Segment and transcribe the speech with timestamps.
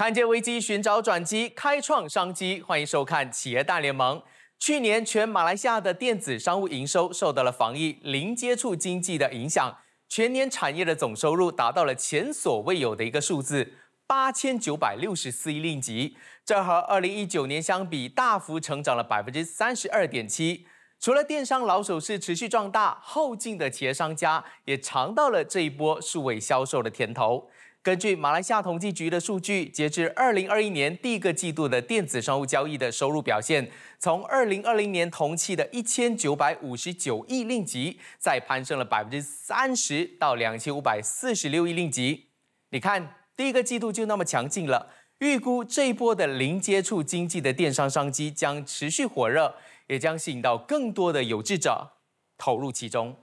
[0.00, 2.62] 看见危机，寻找转机，开创商机。
[2.62, 4.18] 欢迎收看《企业大联盟》。
[4.58, 9.76] 去年，全马来西亚的电子商务营收受到了防疫零接触经济的影响，
[10.08, 13.74] 全年产业的总收入达到了前所未有的一个数字
[14.06, 20.66] 八千九百六十四亿令吉，这和二零一九年相比，大幅成长了百分之三十二点七。
[20.98, 27.50] 除了电商老手是持续壮大，后进的企业商家也尝到了这一波数位销售的甜头。
[27.82, 42.26] 根据马来西亚统计局的数据，截至二零二一年第一个季度的电子商务交易的收入表现，从二零二零年同期的一千九百五十九亿令吉，再攀升了百分之三十到两千五百四十六亿令吉。
[42.68, 44.90] 你看，第一个季度就那么强劲了。
[45.20, 49.54] 预估这一波的零接触经济的电商商机将持续火热，
[49.86, 51.92] 也将吸引到更多的有志者
[52.36, 53.16] 投入其中。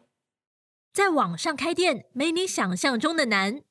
[0.92, 3.62] 在网上开店，没你想象中的难。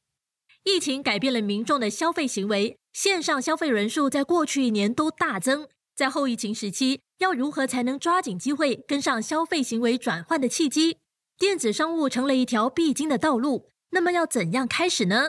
[0.67, 5.69] 疫情改变了民众的消费行为，线上消费人数在过去一年都大增。
[5.95, 10.98] 在后疫情时期，要如何才能抓紧机会，跟上消费行为转换的契机？
[11.39, 13.70] 电子商务成了一条必经的道路。
[13.91, 15.28] 那么要怎样开始呢？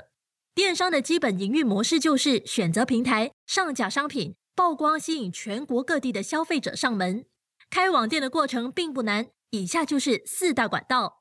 [0.55, 7.25] 电商的基本营运模式就是选择平台，上架商品，曝光，吸引全国各地的消费者上门。
[7.69, 11.16] 开网店的过程并不难，以下就是四大管道。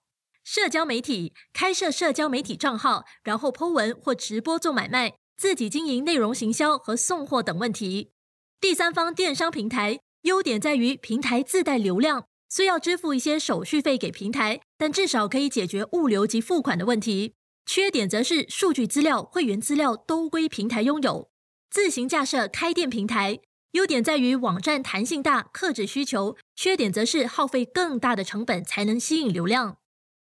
[0.47, 8.13] 社交媒体开设社交媒体账号，然后 Po 文或直播做买卖，自己经营内容行销和送货等问题。
[8.61, 17.35] 第三方电商平台优点在于平台自带流量，虽要支付一些手续费给平台，但至少可以解决物流及付款的问题。
[17.67, 21.29] 缺点则是数据资料、会员资料都归平台拥有。
[21.69, 23.41] 自行架设开店平台
[23.73, 29.79] 优点在于网站弹性大，克制需求；缺点则是耗费更大的成本才能吸引流量。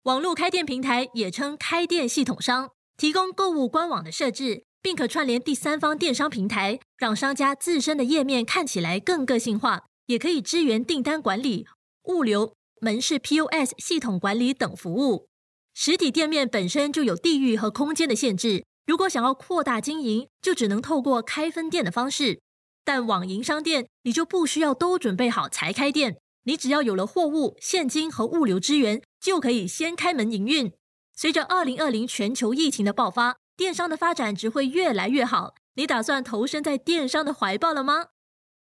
[0.03, 11.67] 网络开店平台也称开店系统商，提供购物官网的设置，并可串联第三方电商平台，让商家自身的页面看起来更个性化，也可以支援订单管理、
[12.05, 15.27] 物流、门市 POS 系统管理等服务。
[15.75, 22.41] 实体店面本身就有地域和空间的限制，如果想要扩大经营，就只能透过开分店的方式。
[22.83, 26.17] 但网银商店，你就不需要都准备好才开店。
[26.43, 30.73] 你只要有了货物、现金和物流资源，就可以先开门营运。
[31.13, 35.53] 随着二零二零全球疫情的爆发，电商的发展只会越来越好。
[35.75, 38.07] 你打算投身在电商的怀抱了吗？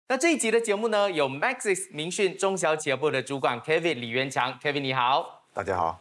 [0.08, 6.00] 那这一集的节目呢，有 Maxis 明讯中小企业部的主管 Kevin 李元强，Kevin 你好，大家好。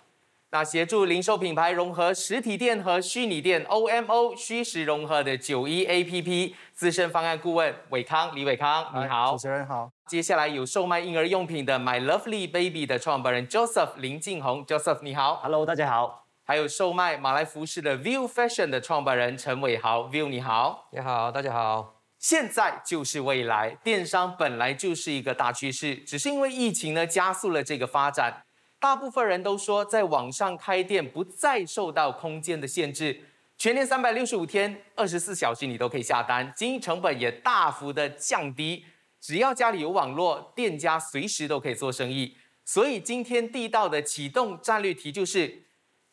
[0.49, 9.91] 那协助零售品牌融合实体店和虚拟店 OMO 虚实融合的九一 APP 资深方案顾问伟康李伟康，你好，主持人好。
[10.07, 16.25] 接下来有售卖婴儿用品的 My Lovely Baby 的创办人 Joseph 林敬宏，Joseph 你好，Hello 大家好。
[16.45, 21.95] 还有售卖马来服饰的 View Fashion 的创办人陈伟豪，View 你好，你好大家好。
[22.17, 28.43] 现在就是未来，电商本来就是一个大趋势，只是因为疫情呢加速了这个发展。
[28.79, 33.25] 大部分人都说，在网上开店不再受到空间的限制，
[33.57, 38.85] 全年三百六十五天，二十四小时你都可以下单，经营成本也大幅的降低。
[39.27, 42.37] 只要家里有网络，店家随时都可以做生意。
[42.63, 45.63] 所以今天地道的启动战略题就是：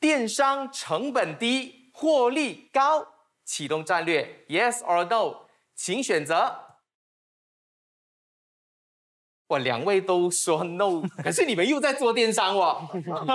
[0.00, 3.06] 电商成本低，获利高。
[3.44, 6.56] 启动战略，Yes or No，请选择。
[9.46, 12.88] 哇，两位都说 no， 可是你们又在做电商哦，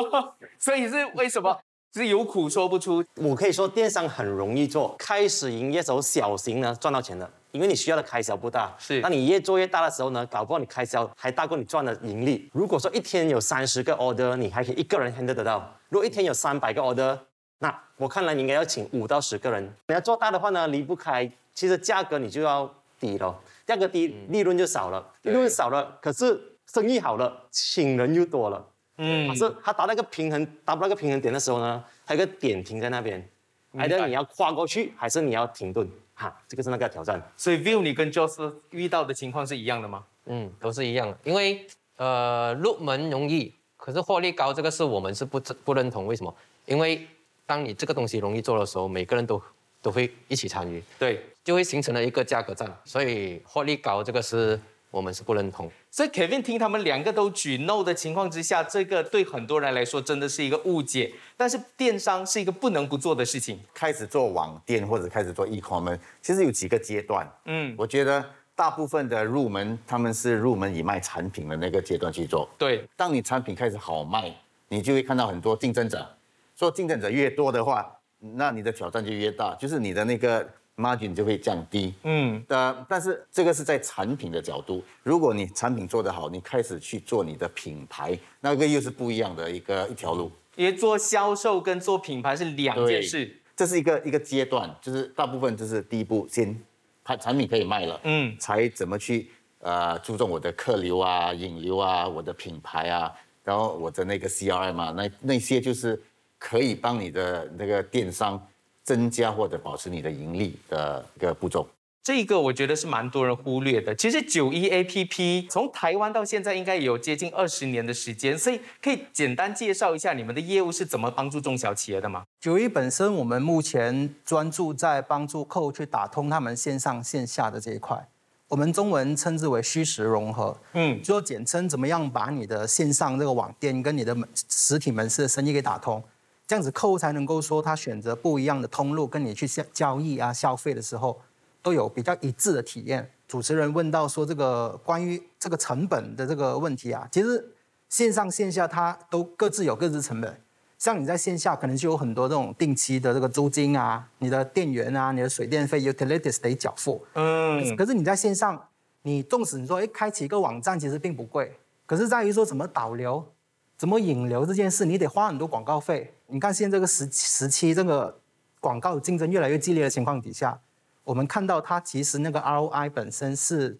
[0.59, 1.57] 所以是为什么？
[1.93, 3.01] 是有苦说不出。
[3.15, 8.73] 我可以说电商很容易做，开始营业时候小型呢赚到钱的，因为你需要的开销不大。
[8.77, 12.49] 是，那你越做越大的时候呢，搞不好你开销还大过你赚的盈利。
[12.53, 15.73] 如果说一天有三十个 order，你还可以一个人 handle 得到。
[15.89, 17.17] 如果一天有三百个 order，
[17.59, 19.63] 那我看来你应该要请五到十个人。
[19.87, 23.37] 你要做大的话呢，离不开其实价格你就要低了。
[23.65, 28.65] 价格低，利润就少了，利润少了，可是生意好了，请人又多了。
[28.97, 33.29] 嗯，可是他达那个平衡，达不到个平衡点的时候呢，他有个点停在那边
[33.75, 35.87] ，either 得你要跨过去，还是你要停顿，
[36.19, 37.21] 哈，这个是那个挑战。
[37.37, 40.03] 所以 View 你跟 Joseph 遇到的情况是一样的吗？
[40.25, 46.05] 嗯，都是一样的，因为呃入门容易，可是获利高，这个是我们是不不认同。
[46.05, 46.35] 为什么？
[46.65, 47.07] 因为
[47.45, 49.41] 当你这个东西容易做的时候，每个人都。
[49.81, 54.59] 都会一起参与，对，就会形成了一个价格战，所以获利高这个是
[54.91, 55.69] 我们是不认同。
[55.91, 61.13] 所以 Kevin 听他们两个都举 no 的情况之下，这个对很多人来说真的是一个误解。
[61.37, 63.59] 但是电商是一个不能不做的事情。
[63.73, 67.29] 开始做网店或者开始做 e-commerce，其实有几个阶段。
[67.45, 68.23] 嗯，我觉得
[68.55, 72.49] 大部分的入门，他们是入门以卖产品的那个阶段去做。
[72.57, 74.33] 对，当你产品开始好卖，
[74.67, 76.07] 你就会看到很多竞争者。
[76.55, 77.95] 说竞争者越多的话。
[78.21, 80.45] 那你的挑战就越大，就是你的那个
[80.79, 81.93] margin 就会降低。
[82.03, 90.31] 嗯，呃，但是这个是在产品的角度，如果你产品做得好，你开始去做你的品牌，那个又是不一样的一个一条路。
[90.55, 96.59] 因为做销售跟做品牌是两件事，这是一个一个阶段，就是大部分就是第一步先，
[97.03, 99.29] 它产品可以卖了，嗯，才怎么去
[99.59, 103.09] 呃注重我的客流啊、引流啊、我的品牌啊，
[103.43, 106.01] 然后我的那个 CRM 啊，那那些就是
[106.37, 108.45] 可以帮你的那个电商
[108.89, 111.67] 增加或者保持你的盈利的一个步骤。
[112.01, 113.93] 这个我觉得是蛮多人忽略的。
[113.93, 122.23] 其实九一 A P P 从台湾到现在应该有接近二十年的时间，所以可以简单介绍一下你们的业务是怎么帮助中小企业的吗？
[122.41, 128.07] 九一本身我们目前专注在帮助客户去打通他们线上线下的这一块，
[128.47, 136.01] 我们中文称之为虚实融合，嗯，就简称怎么样把你的线上这个网店跟你的门实体门市的生意给打通，
[136.49, 141.21] 这样子客户才能够说他选择不一样的通路跟你去交交易啊消费的时候。
[141.61, 143.11] 都有比较一致的体验。
[143.27, 147.53] 主持人问到说这个关于这个成本的这个问题啊，其实
[147.89, 150.41] 线上线下它都各自有各自成本。
[150.77, 157.05] 像你在线下可能就有很多这种定期的这个租金啊，你的电源啊，你的水电费 utilities 得缴付。
[157.15, 157.75] 嗯。
[157.75, 158.69] 可是你在线上，
[159.01, 163.33] 你纵使你说哎开启一个网站其实并不贵，可是在于说怎么导流、
[163.79, 166.13] 怎么引流这件事，你得花很多广告费。
[166.27, 168.19] 你看现在这个时时期这个
[168.59, 170.59] 广告竞争越来越激烈的情况底下。
[171.05, 173.79] 我们看到它其实那个 ROI 本身是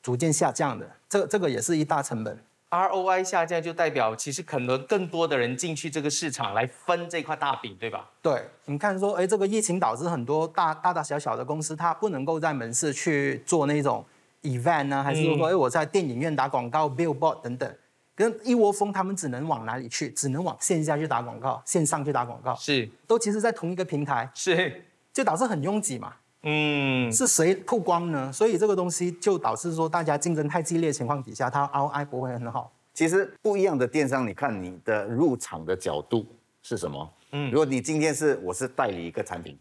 [0.00, 2.38] 逐渐下降的，这这个也是一大成本。
[2.70, 8.08] ROI 下降就代表其实可能更多的人进去这个市场来分这块大饼，对吧？
[8.22, 14.04] 对，你看说，哎，这个疫情导致很多大大大小小的公司，它不能够在门市去做那种
[14.42, 17.76] event 呢，还是说，哎，我在电影院打广告，billboard 等等，
[18.20, 20.10] 跟一窝蜂，他们只能往哪里去？
[20.10, 26.12] 只能往线下去打广告，线上去打广告，是，都其实在同一个平台，是，就导致很拥挤嘛。
[26.42, 28.30] 嗯，是谁曝光呢？
[28.30, 32.70] 所以这个东西就导致说，大家竞争太激烈情况底下，它 ROI 不会很好。
[32.92, 36.26] 其实不一样的电商，你看你的入场的角度
[36.60, 37.10] 是什么？
[37.32, 39.58] 嗯，如果你今天是我是代理一个产品，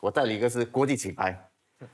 [0.00, 1.40] 我代理一个是国际品牌，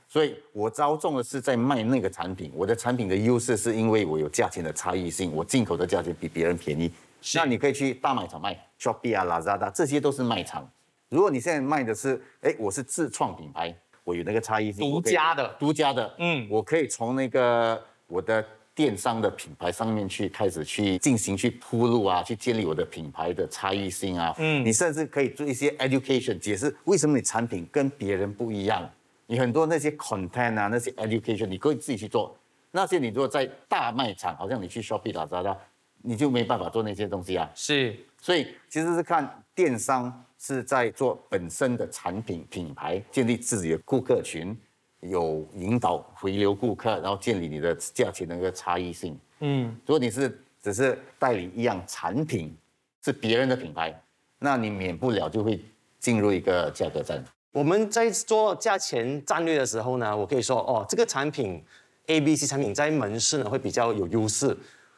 [0.07, 2.51] 所以我着重的是在卖那个产品。
[2.55, 6.91] 我的产品的优势是因为我有价钱的差异性，我进口的价钱比别人便宜。
[7.35, 10.69] 那你可以去大卖场卖，Shopee 啊、Lazada 这些都是卖场。
[11.09, 13.75] 如果你现在卖的是，哎，我是自创品牌。
[14.05, 18.43] 我有那个差异性，独家的，独家的，嗯，我可以从那个我的
[18.73, 28.89] 电商的品牌上面去开始去进行去铺路啊，去建立我的品牌的差异性啊，嗯，你甚至可以做一些 education 解释为什么你产品跟别人不一样，
[29.29, 32.35] 你很多那些 content 啊，那些 education 你可以自己去做，
[32.71, 35.55] 那些你如果在大卖场，好像你去 shopping 打折的，
[36.01, 40.25] 你就没办法做那些东西啊，是，所以其实是看电商。
[40.41, 44.57] 是在做本身的产品品牌，建立自己的顾客群，
[45.01, 49.19] 有引导回流顾客，然后建立你的价钱的一个差异性。
[49.41, 52.55] 嗯，如果你是只是代理一样产品，
[53.03, 53.93] 是别人的品牌，
[54.37, 55.59] 那你免不了就会
[55.99, 57.21] 进入一个价格战。
[57.51, 61.63] 我们在做价钱战略的时候呢，我可以说哦，这个产品
[62.07, 64.55] A、B、C 产品在门市呢会比较有优势，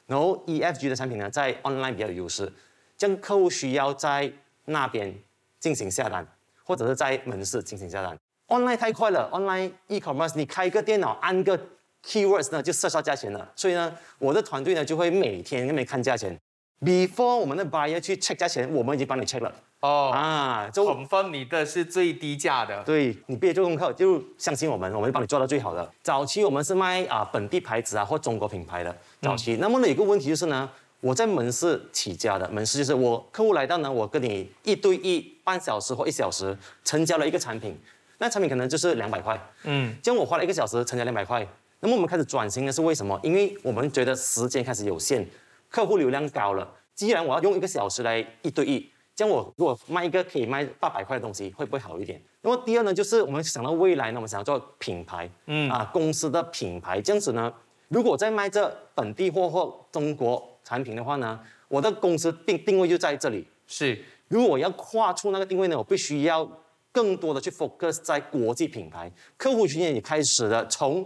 [0.07, 2.51] 然后 E、F、G 的产品呢在 online 比较有优势，
[2.97, 4.31] 这样客户需要在
[4.65, 5.13] 那边。
[5.61, 6.25] 进行下单，
[6.63, 8.17] 或者是在门市进行下单。
[8.47, 11.55] Online 太快了，Online e-commerce，你开个电脑按个
[12.03, 13.47] keywords 呢就设下价钱了。
[13.55, 16.35] 所以呢，我的团队呢就会每天那边看价钱。
[16.83, 19.53] Before 我们的 buyer 去 check 价钱，我们已经帮你 check 了。
[19.81, 22.83] 哦啊，就 confirm 你的是最低价的。
[22.83, 25.91] 对你别做功课，就相信我们，我们会帮你做到最好的。
[26.01, 29.57] 早期我们是卖啊本地牌子啊或中国品牌的早期。
[29.57, 30.69] 那么呢有个问题就是呢。
[31.03, 37.75] 我在门市起家的，门市就是我客户来到呢，我跟你一对一半小时或一小时成交了一个产品，
[38.19, 41.43] 那产品可能就是两百块，嗯，这样我花了一个小时成交两百块，
[41.79, 43.19] 那么我们开始转型呢是为什么？
[43.23, 45.27] 因为我们觉得时间开始有限，
[45.71, 52.21] 客户流量高了，既然我要用一个小时来一对一，这样我如果卖一个可以卖八百块的东西，会不会好一点？
[52.41, 57.51] 那么第二呢，就是我们想到未来呢，我们想要做品牌，嗯啊，公司的品牌，这样子呢，
[57.87, 60.47] 如果在卖这本地货或中国。
[60.63, 61.37] 产品的话呢，
[61.67, 63.45] 我的公司定定位就在这里。
[63.65, 66.47] 是，如果我要跨出那个定位呢，我必须要
[66.91, 71.05] 更多的去 focus 在国际品牌客户群也开始了，从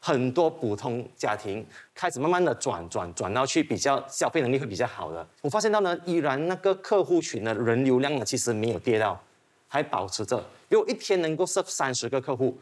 [0.00, 1.64] 很多普通家庭
[1.94, 5.26] 开始慢慢的转转转到去比较消费能力会比较好的。
[5.42, 9.22] 我发现到呢，依然那个客户群的人流量呢，其实没有跌到，
[9.68, 10.42] 还保持着。
[10.70, 12.58] 如果一天能够 serve 三十个客户，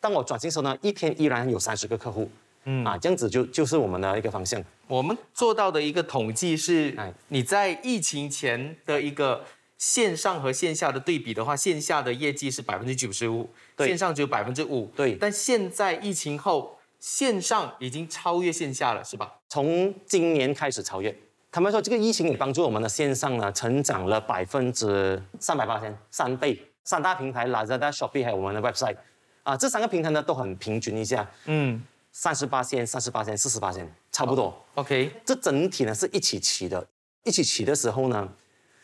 [0.00, 2.30] 当我转型时候呢，一天依然有三十个客户。
[2.64, 4.62] 嗯啊，这样子就就是我们的一个方向。
[4.88, 6.94] 我们做到的一个统计是，
[7.28, 9.42] 你在疫情前的一个
[9.78, 14.90] 线上和线下的对比的话，线下的业绩是百分之九十五，对线上只有百分之五。
[14.94, 19.36] 对但现在疫情后，线上已经超越线下了，是吧？
[19.48, 21.16] 从今年开始超越。
[21.50, 26.60] 他们说这个疫情也帮助我们的线上呢成长了百分之三百八千，三倍。
[26.84, 28.96] 三大平台 Lazada、Shopee 还有我们的 website
[29.42, 31.82] 啊，这三个平台呢都很平均一下，嗯
[32.12, 34.64] 三十八千、三十八千、四十八千，差不多。
[34.74, 36.86] ，OK，这整体呢是一起起的，
[37.24, 38.26] 一起起的时候呢，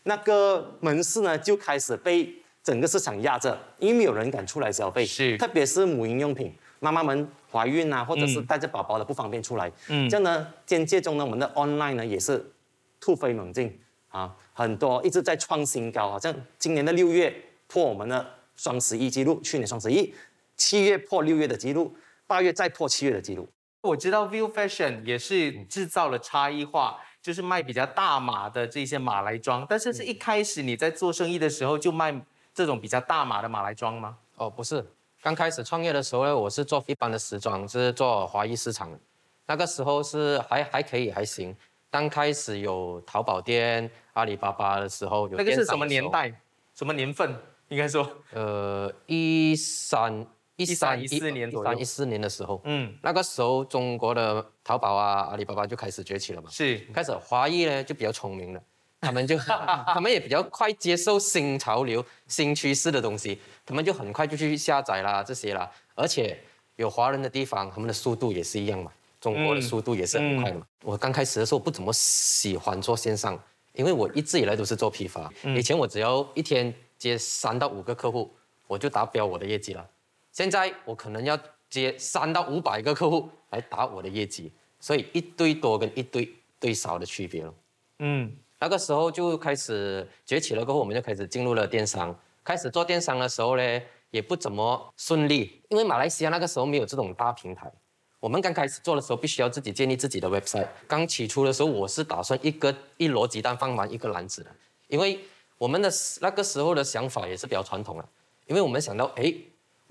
[0.05, 5.37] 那个门市呢就开始被整个市场压着，因为没有人敢出来消费，是。
[5.37, 8.47] 特别是母婴用品，妈妈们怀孕啊，或者是嗯。
[8.47, 10.09] 带着宝宝的不方便出来，嗯。
[10.09, 12.53] 这样呢，间接中呢，我们的 online 呢也是
[13.01, 17.35] 突飞猛进啊，很多一直在创新高，好像今年的六月
[17.67, 20.15] 破我们的双十一记录，去年双十一，
[20.57, 21.95] 七月破六月的记录，
[22.27, 23.49] 八月再破七月的记录。
[23.83, 32.15] 我知道 View Fashion 也是制造了差异化，就是卖比较大码的这些马来装，但是是一开始你在做生意的时候就卖
[32.53, 34.19] 这种比较大码的马来装吗？
[34.37, 34.85] 哦，不是，
[35.23, 38.99] 刚开始创业的时候呢，我是做一般的时装，是做华裔市场的。
[39.47, 41.57] 那个时候是还还可以，还行。
[41.91, 45.87] 刚开始有淘宝店、阿里巴巴的时候，有那个是什么？
[45.87, 46.31] 年代？
[46.75, 47.35] 什么年份？
[47.69, 50.27] 应该说，呃，一三
[50.57, 51.71] 一三13 14年左右。
[51.71, 56.49] 一三一四年的时候，嗯，那个时候中国的淘宝啊、阿里巴巴就开始崛起了嘛。
[56.51, 56.79] 是。
[56.93, 58.63] 开始华裔呢就比较聪明了，
[59.01, 59.37] 他们就
[59.87, 66.39] 他们也比较快接受新潮流、新趋势的东西，他们就很快就去下载啦这些啦，而且
[66.77, 70.67] 有华人的地方，他们的速度也是一样嘛，中国的速度也是很快的嘛。
[70.83, 73.39] 我刚开始的时候不怎么喜欢做线上，
[73.73, 78.33] 因为我一直以来都是做批发，以前我只要一天接三到五个客户，
[78.67, 79.87] 我就达标我的业绩了。
[80.35, 81.39] 现在我可能要
[81.71, 87.55] 接三到五百个客户来打我的业绩，所以一堆多跟一堆堆少的区别了。
[88.01, 92.13] 嗯那个时候就开始崛起了，过后我们就开始进入了电商。
[92.43, 97.73] 开始做电商的时候呢，也不怎么顺利，因为马来西亚那个时候没有这种大平台。
[98.19, 100.67] 我们刚开始做的时候，必须要自己建立自己的 website。
[100.89, 104.51] 刚起初的时候，我是打算一个一箩鸡蛋放满一个篮子的，
[104.89, 105.21] 因为
[105.59, 105.89] 我们的
[106.21, 108.09] 那个时候的想法也是比较传统的，
[108.47, 109.33] 因为我们想到，哎，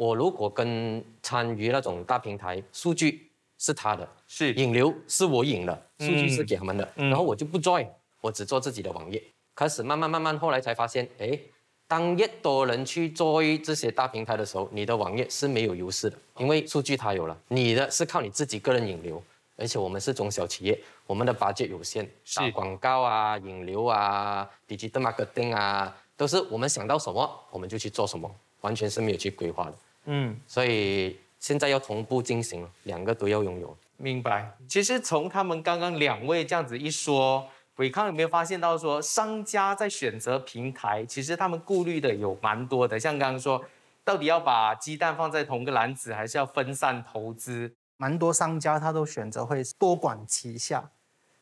[0.03, 4.53] 我如果跟参与那种大平台，数据是他的，是。
[4.55, 7.09] 引流是我引的，数据是给他们的，嗯。
[7.09, 7.87] 然后我就不 join，
[8.19, 9.23] 我只做自己的网页。
[9.55, 11.39] 开始慢慢慢慢，后来才发现，哎，
[11.87, 19.23] 当越多人去 join 这些大平台的时候，你的网页是没有优势的，因为数据它有了，你的是靠你自己个人引流，
[19.55, 22.41] 而且我们是中小企业，我们的 budget 有限，是。
[22.41, 28.29] 打广告啊、引流啊、digital marketing 啊，都是我们想到什么我们就去做什么，
[28.59, 29.73] 完全是没有去规划的。
[30.05, 33.77] 嗯，所以现在要同步进行，两个都要拥有。
[33.97, 34.51] 明白。
[34.67, 43.63] 其实从他们刚刚两位这样子一说，伟康有没有发现到说，商家在选择平台，其实他们顾虑的有蛮多的，像刚刚说，
[44.03, 47.73] 到底要把鸡蛋放在同个篮子，还是要分散投资？
[47.95, 50.89] 蛮多商家他都选择会多管齐下，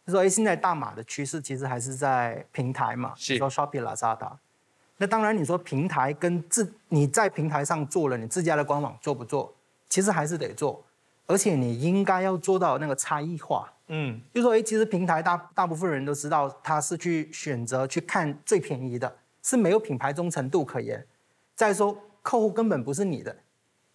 [0.06, 4.34] 就说哎，现在大马的趋势其实还是在平台嘛，是比如说 Shopee、Lazada。
[5.02, 9.52] 那当然，你说平台跟自你在平台上做了，你自家的官网做不做？
[9.90, 10.80] 其实还是得做，
[11.26, 13.74] 而且你应该要做到那个差异化。
[13.88, 21.04] 嗯，就说哎，其实平台大大部分人都知道，他是去选择去看最便宜的，是没有品牌忠诚度可言。
[21.56, 23.36] 再说客户根本不是你的，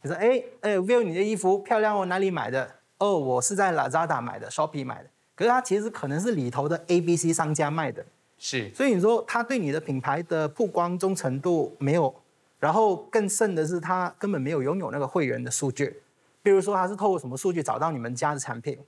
[0.02, 2.68] 你说哎哎，Will 你的衣服漂亮哦，哪里买的？
[2.98, 5.08] 哦，我是在 Lazada 买的，Shopee 买的。
[5.36, 8.04] 可是它其实可能是里头的 A、B、C 商家卖的，
[8.38, 8.72] 是。
[8.74, 12.14] 所以你说他对你的品牌的曝光忠诚度没有，
[12.58, 16.02] 然后更甚的是他根本没有拥有那个会员的数据，
[16.42, 18.78] 比如说他是透过什么数据找到你们家的产品，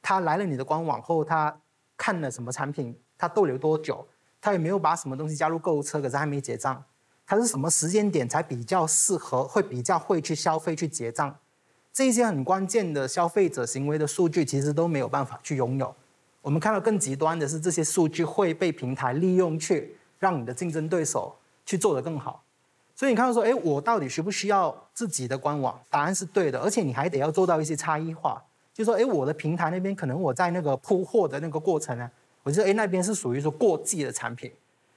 [0.00, 1.56] 他来了你的官网后，他
[1.96, 4.06] 看了什么产品，他逗留多久，
[4.40, 6.84] 他有没有把什么东西加入购物车，可是还没结账，
[7.26, 11.36] 他是什么时间点才比较适合，会比较会去消费去结账，
[11.92, 15.94] 这些很关键的消费者行为的数据，其实都没有办法去拥有。
[16.42, 21.34] 我们看到更极端的是，这些数据会被平台利用去让你的竞争对手
[21.64, 22.42] 去做得更好。
[22.94, 25.80] 所以你看到说，哎，我到底需不需要自己的官网？
[25.88, 28.42] 答案是对的，而且你还得要做到一些差异化，
[28.74, 32.10] 就说，哎，我的平台那边可能我在那个铺货的那个过程呢，
[32.42, 34.52] 我觉得，哎，那边是属于说过季的产品，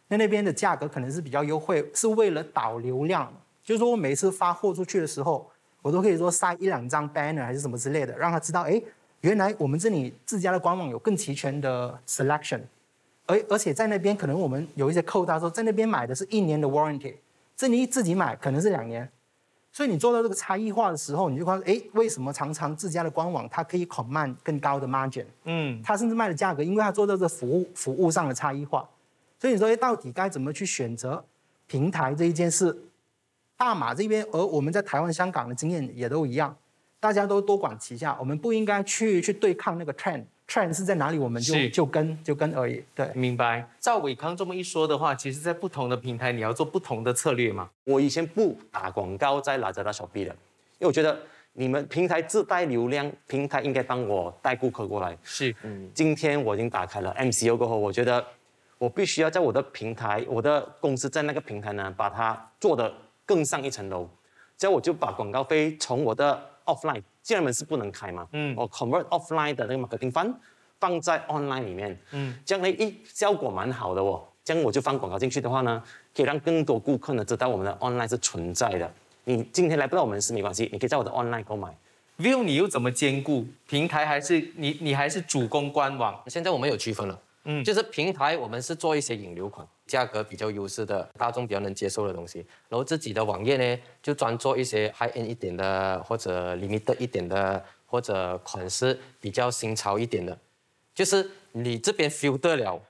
[0.08, 3.32] 那那边的价格可能是比较优惠，是为了导流量，
[3.64, 5.50] 就是说我每次发货出去的时候，
[5.82, 8.82] 我都可以说塞一两张 banner 还是什么之类的，让他知道，哎，
[9.26, 12.62] 原来我们这里自家的官网有更齐全的 selection，
[13.26, 17.16] 而而且在那边可能我们有一些扣他说在那边买的是一年的 warranty，
[17.58, 19.10] 这里自己买可能是两年，
[19.72, 25.26] 所以你做到这个差异化的时候，你就发现，哎，为什么常常自家的官网它可以 command 更高的 margin？
[25.46, 28.88] 嗯它甚至卖的价格，因为它做到这服务服务上的差异化，
[29.40, 31.26] 所以你说，哎，到底该怎么去选择
[31.66, 32.78] 平台这一件事？
[33.58, 36.56] 大马这边，而我们在台湾、香港的经验也都一样，
[37.06, 42.84] 大家都多管齐下，我们不应该去去对抗那个 trend，trend 是在哪里，我们就就跟就跟而已。
[42.96, 43.64] 对，明白。
[43.80, 47.70] 赵伟康这么一说的话，其实在不同的平台，你要做不同的策略嘛。
[47.84, 51.16] 我以前不打广告在拉扎达手臂的，因为我觉得
[51.54, 55.16] 你们平台自带流量，平台应该帮我带顾客过来。
[55.22, 55.88] 是，嗯。
[55.94, 58.26] 今天我已经打开了 MCU，过后，我觉得
[58.80, 62.92] 我必须要在我的平台，我的公司在那个平台呢，把它做得。
[63.28, 64.08] 更上一层楼，
[64.56, 70.34] 这样我就把广告费从我的 offline，既然门是不能开嘛，嗯，我 convert offline 的那个 marketing fund
[70.80, 75.82] 放在 online 里面，嗯，这样呢，一效果蛮好的哦，这样我就放广告进去的话呢，
[76.16, 78.92] 可以让更多顾客呢知道我们的 online 是存在的。
[79.24, 81.76] 你今天来不到我们是没关系，你可以在我的 online 购买。
[82.18, 86.22] View 你又怎么兼顾平台还是你你还是主攻官网？
[86.28, 87.20] 现在我们有区分了。
[87.46, 92.40] 嗯，就是平台，我们是做一些引流款，价格比较优势的，大众比较能接受的东西。
[92.68, 100.38] 然后自己的网页呢，就专做一些 high end 一点的，或者 limited 一点的，或者款式比较新潮一点的。
[100.94, 102.82] 就是你这边 filter 了，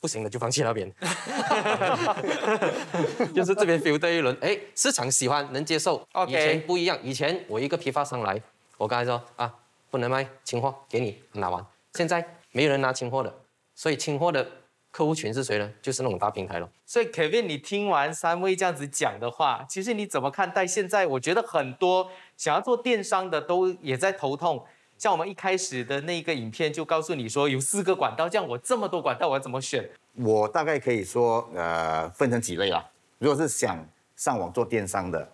[0.00, 0.90] 不行了就放弃那边。
[3.34, 6.06] 就是这边 filter 一轮，哎，市场喜欢能接受。
[6.12, 6.30] OK。
[6.30, 8.40] 以前不一样，以前我一个批发商来，
[8.76, 9.52] 我刚才说啊，
[9.90, 11.64] 不能卖清货，给你拿完。
[11.94, 13.34] 现在没有人拿清货的。
[13.74, 14.46] 所以清货的
[14.90, 15.70] 客户群是谁呢？
[15.82, 16.70] 就是那种大平台了。
[16.86, 21.06] 所以 Kevin，你听完三位这样子讲的话，其实你怎么看待现在？
[21.06, 24.64] 我觉得很多想要做电商的都也在头痛。
[24.96, 29.90] 像我们一开始的那个影片就告诉你说有四个管道，这样我这么多管道我要怎么选？
[30.14, 32.88] 我大概可以说，呃，分成几类啦。
[33.18, 35.28] 如果是想上网做电商的，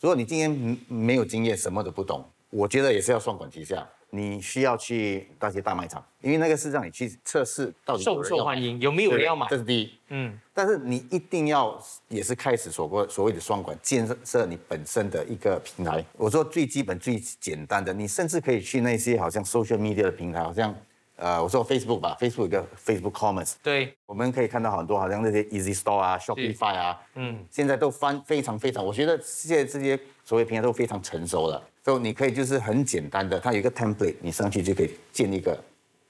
[0.00, 3.86] 如果你今天没有经验，什么都不懂，我觉得也是要双管齐下。
[4.16, 9.92] 你需要去那些大卖场，因为那个是让你去测试到底受不受欢迎，有没有人要买，这是第一。
[10.10, 16.04] 嗯，但是你一定要也是开始所过所谓的双管，建设你本身的一个平台。
[16.16, 20.72] 我说最基本最简单的，你甚至可以去那些好像 social media 的平台，好像
[21.16, 31.60] 呃，我说 Facebook 吧，Facebook 有个 Facebook Commerce，对，我们可以看到很多好像那些 Easy Store 啊，Shopify 啊，嗯，现在都翻非常非常，我觉得现在这些所谓平台都非常成熟了。
[31.84, 35.62] 所以你可以就是很简单的，它有一个 template，你上去就可以建一个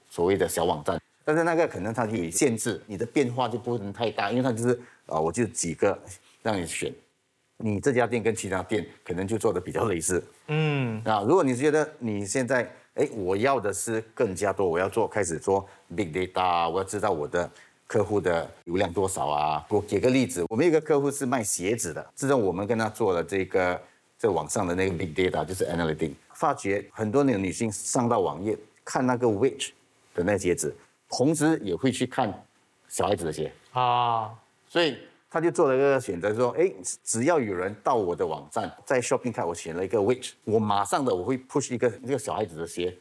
[0.08, 1.00] 所谓的小网站。
[1.24, 5.98] 但是那个可能它就有限制，你的变化就不能太大，因为它就是啊，我就几个
[6.42, 6.94] 让你选。
[7.56, 10.22] 你这家店跟其他店可能就做的比较类似。
[10.46, 11.02] 嗯。
[11.04, 17.50] 啊，如果你觉得你现在哎，我要的是更加多，我要做开始做 big data，我要知道我的
[17.88, 19.66] 客户的流量多少啊。
[19.68, 23.80] 我举个例子，我们一个客户是卖鞋子的，自从我们跟他做了这个。
[24.16, 29.70] 在网上的那个 big data 就是 analytic，发觉很多那个女性上到网页看那个 which
[30.14, 30.74] 的那鞋子，
[31.08, 32.32] 同时也会去看
[32.88, 34.30] 小孩子的鞋啊，
[34.66, 34.96] 所以
[35.28, 36.72] 他就做了一个选择，说，哎，
[37.02, 42.96] 只要有人到我的网站，在 shopping 看，我选了一个 which，我马上的我会 push 一个那个小孩子的鞋，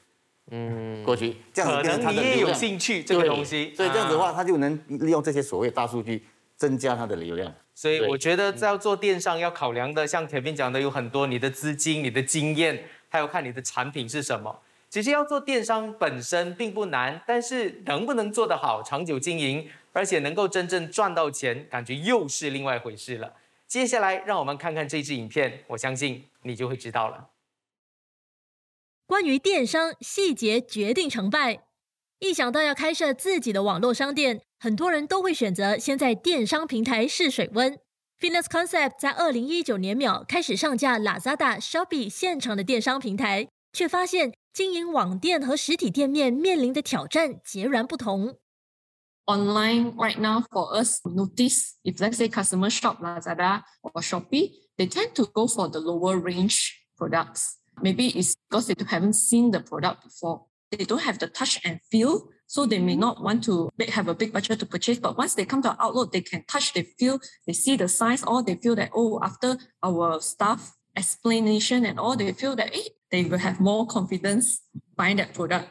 [0.49, 6.25] 嗯，过去，这样子可能你也有兴趣这个东西，所以这样子的话，他就能利用这些所谓大数据
[6.57, 7.53] 增加他的流量。
[7.75, 14.61] 所以我觉得在要做电商要考量的，像前面讲的有很多，你的资金、你的经验，还有看你的产品是什么。
[14.89, 23.33] 其实要做电商本身并不难，但是能不能做得好、长久经营，而且能够真正赚到钱，感觉又是另外一回事了。
[23.67, 27.29] 接下来让我们看看这支影片，我相信你就会知道了。
[29.07, 31.63] 关于电商细节决定成败。
[32.23, 37.77] 一想到要开设自己的网络商店，很多人都会选择先在电商平台试水温。
[38.17, 48.37] Fitness Concept 在二零一九年秒开始上架 Lazada、Shopee 现场的电商平台，却发现经营网店和实体店面面临的挑战截然不同。
[49.25, 55.13] Online right now for us notice if let's say customer shop Lazada or Shopee, they tend
[55.15, 57.57] to go for the lower range products.
[57.81, 60.45] Maybe it's because they haven't seen the product before.
[60.72, 62.28] they don't have the touch and feel.
[62.46, 64.98] So they may not want to have a big budget to purchase.
[64.98, 67.88] But once they come to our outlet, they can touch, they feel, they see the
[67.88, 72.74] size, or they feel that, oh, after our staff explanation and all, they feel that
[72.74, 74.62] hey, they will have more confidence
[74.96, 75.66] buying that product.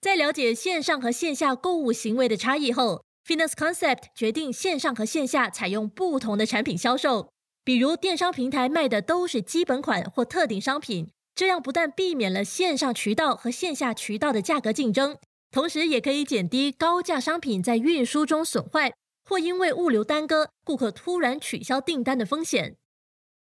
[0.00, 7.30] 在了解线上和线下购物行为的差异后，Fitness Concept 决定线上和线下采用不同的产品销售。
[7.62, 15.18] 比如电商平台卖的都是基本款或特定商品， 这样不但避免了线上渠道和线下渠道的价格竞争，
[15.50, 18.92] 同时也可以减低高价商品在运输中损坏
[19.24, 22.76] 或因为物流耽搁、顾客突然取消订单的风险。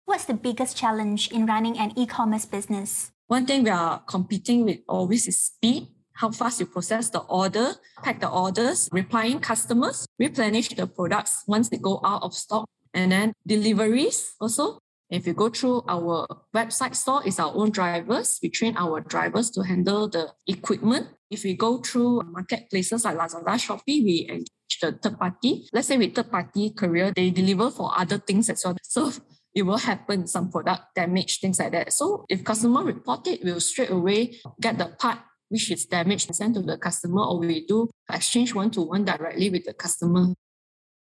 [0.06, 3.08] What's the biggest challenge in running an e-commerce business?
[3.28, 5.88] One thing we are competing with always is speed.
[6.20, 11.70] how fast you process the order, pack the orders, replying customers, replenish the products once
[11.70, 14.78] they go out of stock, and then deliveries also.
[15.09, 18.39] If you go through our website store, it's our own drivers.
[18.41, 21.07] We train our drivers to handle the equipment.
[21.29, 25.67] If we go through marketplaces like Lazada, Shopee, we engage the third party.
[25.71, 28.75] Let's say with third party courier, they deliver for other things as well.
[28.81, 29.11] So
[29.53, 31.93] it will happen, some product damage, things like that.
[31.93, 36.35] So if customer report it, we'll straight away get the part which is damaged and
[36.35, 40.33] send to the customer, or we do exchange one to one directly with the customer.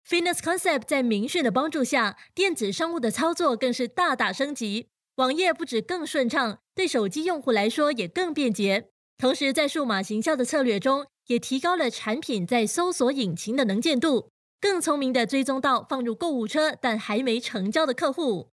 [0.06, 4.88] Fitness Concept 在明讯的帮助下，电子商务的操作更是大大升级。
[5.16, 8.90] 网页不止更顺畅，对手机用户来说也更便捷。
[9.18, 18.50] 同时，在数码行销的策略中，也提高了产品在搜索引擎的能见度，更聪明的追踪到放入购物车但还没成交的客户。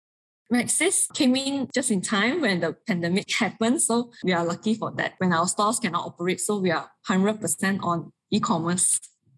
[0.48, 4.92] Maxis came in just in time when the pandemic happened, so we are lucky for
[4.96, 5.12] that.
[5.18, 8.96] When our stores cannot operate, so we are 100% on e-commerce.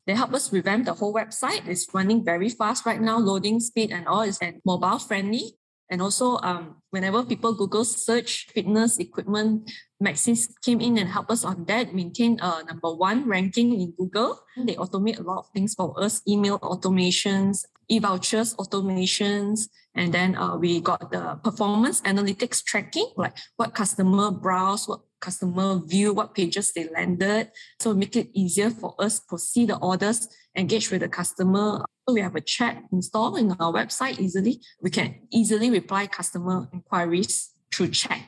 [0.09, 1.69] They help us revamp the whole website.
[1.69, 5.53] It's running very fast right now, loading speed and all is and mobile friendly.
[5.91, 9.71] And also, um, whenever people Google search fitness equipment,
[10.03, 14.41] Maxis came in and helped us on that, maintain a number one ranking in Google.
[14.57, 19.69] They automate a lot of things for us, email automations, e-vouchers automations,
[19.99, 25.81] and then uh, we got the performance analytics tracking, like what customer browse, what customer
[25.85, 27.51] view, what pages they landed.
[27.81, 31.85] So make it easier for us to see the orders, engage with the customer.
[32.07, 34.61] So we have a chat installed in our website easily.
[34.81, 38.23] We can easily reply customer inquiries through chat.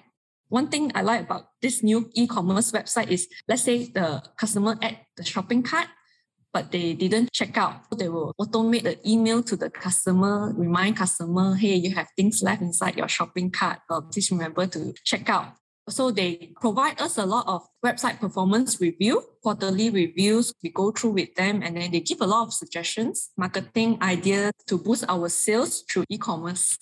[0.49, 4.99] One thing I like about this new e-commerce website is, let's say the customer add
[5.17, 5.87] the shopping cart,
[6.56, 7.84] but they didn't check out.
[7.98, 12.62] They will automate the email to the customer, remind customer, hey, you have things left
[12.62, 13.80] inside your shopping cart.
[13.90, 15.48] Uh, please remember to check out.
[15.90, 20.54] So they provide us a lot of website performance review, quarterly reviews.
[20.64, 24.54] We go through with them and then they give a lot of suggestions, marketing ideas
[24.68, 26.78] to boost our sales through e-commerce.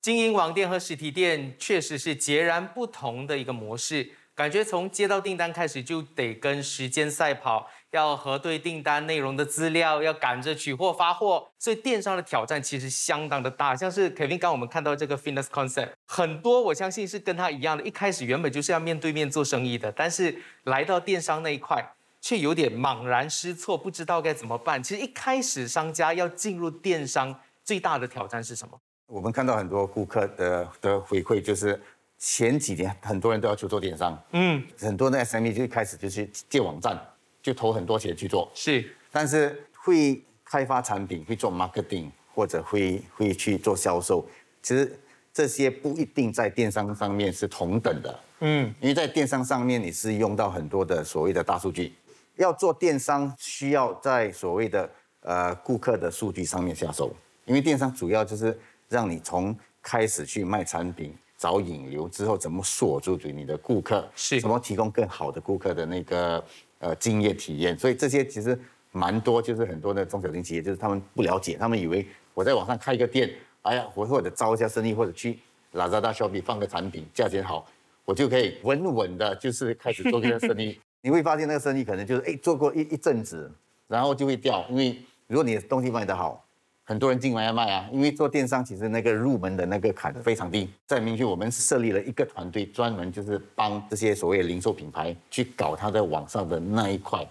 [0.00, 13.75] 经营网店和实体店确实是截然不同的一个模式， 感觉从接到订单开始就得跟时间赛跑，要核对订单内容的资料，要赶着取货发货，所以电商的挑战其实相当的大。
[13.75, 21.85] 像是 Kevin 刚我们看到这个 Fitness Concept，很多我相信是跟他一样的，一开始原本就是要面对面做生意的，但是来到电商那一块，
[22.21, 24.81] 却有点茫然失措，不知道该怎么办。
[24.81, 28.79] 其实一开始商家要进入电商，最大的挑战是什么？
[29.05, 31.77] 我们看到很多顾客的的回馈，就是
[32.21, 36.99] 前几年很多人都要去做电商，嗯，很多的 SME 就一开始就去建网站，
[37.41, 44.27] 就投很多钱去做，是，但是会开发产品、会做 marketing 或者会会去做销售，
[44.61, 44.99] 其实
[45.33, 51.93] 这些不一定在电商上面是同等的，嗯，因为在电商上面你是用到很多的所谓的大数据，
[52.35, 54.89] 要做电商需要在所谓的
[55.21, 61.15] 呃顾客的数据上面下手，因为电商主要就是让你从开始去卖产品。
[61.39, 64.05] 找引流之后，怎么锁住对你的顾客？
[64.13, 66.43] 是怎么提供更好的顾客的那个
[66.79, 67.79] 呃经验体验？
[67.79, 68.59] 所以这些其实
[68.91, 75.39] 蛮多，就是很多的中小型企业，就是他们不了解，他们以为我在网上开一个店，哎呀，我或者招一下生意，或者去
[75.73, 77.65] Lazada、Shopee 放个产品，价钱好，
[78.03, 80.77] 我就可以稳稳的，就是开始做这个生意。
[81.01, 83.49] 你会发现那个生意可能就是哎做过一一阵子，
[83.87, 84.97] 然后就会掉，因为
[85.27, 86.45] 如果你的东西卖得好。
[86.89, 90.67] 很多人进来要卖啊，因为做电商其实那个入门的那个坎非常低。
[90.87, 97.23] 在明讯，我们设立了一个团队，专门就是帮这些所谓零售品牌去搞它在网上的那一块，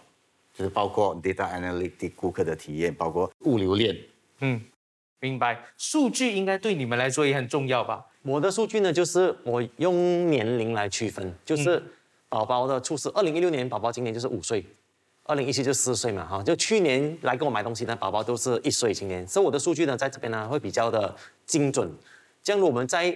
[0.55, 3.97] 就是包括 data analytics 顾客的体验，包括物流链。
[4.43, 4.63] 嗯，
[5.19, 5.59] 明白。
[5.77, 8.07] 数据应该对你们来说也很重要吧？
[8.23, 11.83] 我的数据呢，就是我用年龄来区分，就是
[12.29, 14.65] 宝宝的出生，二零一六年宝宝今年就是五岁。
[15.29, 18.95] 二零一七就四岁嘛，哈，就去年来跟我买东西的宝宝都是一岁。
[18.95, 21.15] 今年，所以我的数据呢，在这边呢会比较的
[21.45, 21.87] 精准。
[22.43, 23.15] 这样，我们在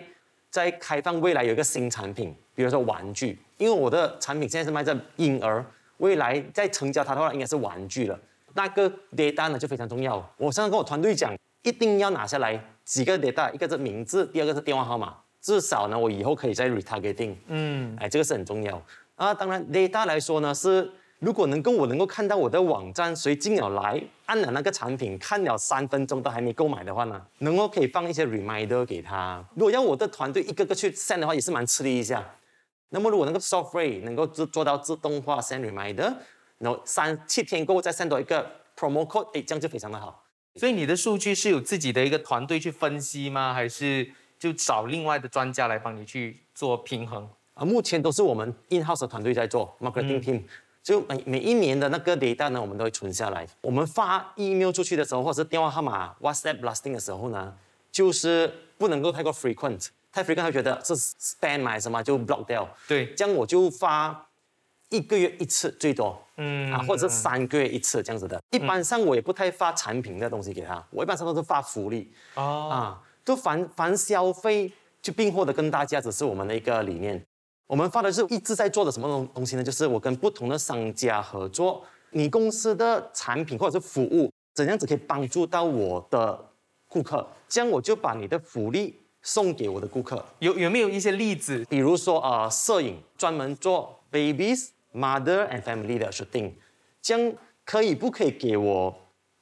[0.51, 5.65] 在开放未来有一个新产品，比如说玩具，因为我的产品现在是卖在婴儿，
[5.97, 8.21] 未来在成交它的话应该是玩具了。
[8.53, 10.19] 那个 data 呢就非常重要。
[10.37, 17.37] 我常常跟我团队讲，一定要拿下来几个 data，一个是名字，第二个是电话号码，至少呢我以后可以再 retargeting。
[17.47, 18.85] 嗯，哎，这个是很重要。
[19.15, 20.93] 啊，当然 data 来说呢是。
[21.23, 29.45] 如果能够我能够看到我的网站谁进了来，按了那个产品看了三分钟都还没购买的话呢，能够可以放一些 reminder 给他。
[29.55, 32.29] 如果要我的团队一个个去 send 的话，也是蛮吃力一下。
[32.89, 36.13] 那么如果那个 software 能够做做到自动化 send reminder，
[36.59, 38.45] 然后三七天过后再 send 到一个
[38.77, 40.25] promo code，哎，这样就非常的好。
[40.57, 43.55] 所以你的数据是有自己的一个团队去分析吗？
[43.55, 47.31] 还是就找另外的专家来帮你去做平衡？
[47.55, 50.43] 啊，目前都是我们 in house 的团队在做 marketing team，、
[50.83, 53.47] 就每每一年的那个 data 呢，我们都会存下来。
[53.61, 57.55] 我们发 email 出去的时候，或者是电话号码 WhatsApp blasting 的时候呢，
[57.93, 62.69] 就是不能够太过 frequent，太 frequent 他会觉得是 spam 买什么就 block 掉。
[62.89, 64.27] 对这样我就发
[64.89, 68.43] 一个月一次最多，嗯啊，或者是三个月一次这样子的。
[68.51, 72.13] 一般上我也不太发产品的东西给他，我一般上都是发福利。
[72.35, 77.25] 哦，啊，就凡凡消费就并获得更大价值是我们的一个理念。
[77.67, 79.63] 我们发的是一直在做的什么东东西呢？
[79.63, 86.51] 就是我跟不同的商家合作，你公司的产品或者是服务怎样子可以帮助到我的
[86.89, 90.23] 顾客，这样我就把你的福利送给我的顾客。
[90.41, 91.65] 有有没有一些例子？
[91.71, 96.53] 比如说呃，摄影专门做 babies、mother and family 的 shooting，
[97.01, 98.95] 这样可以不可以给我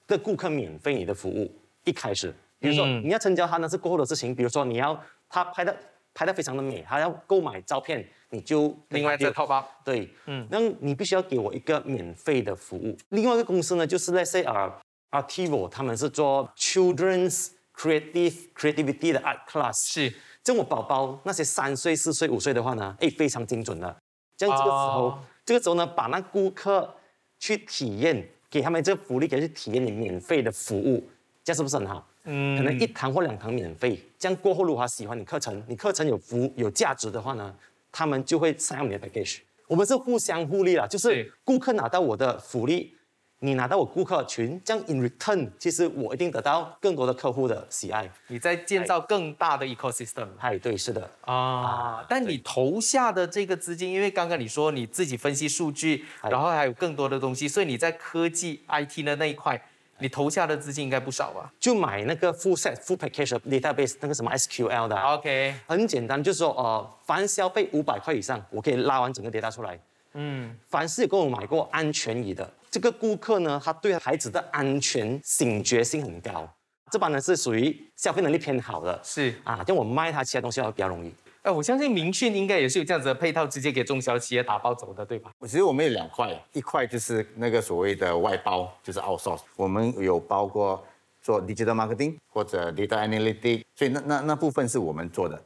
[0.06, 1.50] 的顾客免费你的服务？
[1.85, 5.74] 一开始，比如说、你要成交他那是过后的事情，比如说你要他拍的
[6.20, 9.66] 拍的非常的美，他要购买照片，你就另外再 top up。
[9.83, 12.94] 对，嗯，那你必须要给我一个免费的服务。
[13.09, 14.78] 另外一个公司呢，就是 Let's say 啊、
[15.12, 20.12] Artivo，他们是做 children's creative creativity 的 art class，是，
[20.44, 23.96] 这我宝宝那些三岁、四岁、五岁的话呢，哎，非常精准的。
[24.37, 26.94] 这样这个时候，哦这个时候呢，把那顾客
[27.38, 31.09] 去体验，给他们这个福利，给他去体验你免费的服务，
[31.42, 32.06] 这样是不是很好？
[32.24, 37.54] 嗯，可能一堂或两堂免费，这样过后如果他喜欢你课程，你课程有服务有价值的话呢，
[37.90, 39.38] 他们就会上你的 package。
[39.66, 42.94] 我们是互相互利啦，就是是顾客拿到我的福利，
[43.38, 48.11] 你拿到我顾客群，这样 in return，其实我一定得到更多的客户的喜爱。
[48.26, 51.09] 你在建造更大的 ecosystem 哎，对，是的。
[51.22, 52.04] 啊。
[52.09, 59.62] 但你投下的这个资金，因为刚刚你说你自己分析数据，然后还有更多的东西，所以你在科技 IT 的那一块，
[60.00, 69.78] 你投下的资金应该不少吧就买那个 full set full package database 那个什么 SQL 的啊、？OK，很简单，就是说呃，凡消费五百块以上，我可以拉完整个 data 出来。
[70.14, 76.48] 嗯，凡是有跟我买过安全椅的这个顾客呢，他对孩子的安全警觉性很高。
[76.90, 79.32] 这帮人是属于消费能力偏好的，是。
[79.44, 81.14] 啊，像我卖他其他东西会比较容易。
[81.42, 85.31] 哎，我相信明讯应该也是有这样子的配套，直接给中小企业打包走的，对吧？
[85.42, 89.40] 其实我们有两块，一块就是那个所谓的外包，就是 outsource。
[89.57, 90.85] 我们有包括
[91.22, 95.42] 做 digital marketing 或者 data analytics，所以那那那部分是我们做的。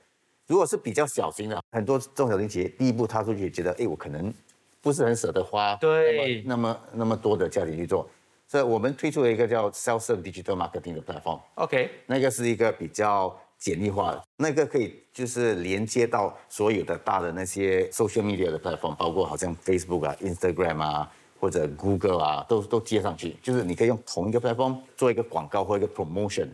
[0.48, 4.34] 如果是比较小型的，很多中小型企业第一步踏出去，觉得哎，我可能
[4.80, 8.08] 不是很舍得花对那么那么那么多的价钱去做，
[8.48, 11.40] 所以我们推出了一个叫 self-serve digital marketing 的 platform。
[11.54, 14.12] OK，那个是一个比较简易化。
[14.12, 26.48] 的，那个可以就是连接到所有的大的那些 social media 的 platform，包括好像 Facebook 啊、Instagram 啊或者 Google 啊，都都接上去，就是你可以用同一个 platform 做一个广告或一个 promotion，